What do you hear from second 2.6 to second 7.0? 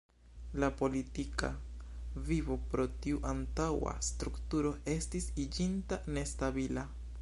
pro tiu antaŭa strukturo estis iĝinta nestabila.